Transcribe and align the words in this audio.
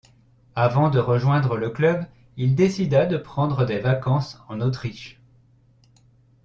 Avant 0.55 0.89
de 0.89 0.97
rejoindre 0.97 1.57
le 1.57 1.69
club, 1.69 2.05
il 2.35 2.55
décida 2.55 3.05
de 3.05 3.17
prendre 3.17 3.65
des 3.65 3.77
vacances 3.77 4.41
en 4.49 4.59
Autriche. 4.59 5.21